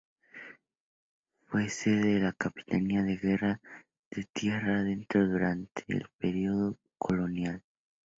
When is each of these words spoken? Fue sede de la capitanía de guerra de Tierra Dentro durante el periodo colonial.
Fue 1.45 1.69
sede 1.69 2.15
de 2.15 2.19
la 2.21 2.31
capitanía 2.33 3.03
de 3.03 3.17
guerra 3.17 3.61
de 4.09 4.23
Tierra 4.33 4.81
Dentro 4.81 5.27
durante 5.27 5.83
el 5.89 6.07
periodo 6.17 6.79
colonial. 6.97 7.61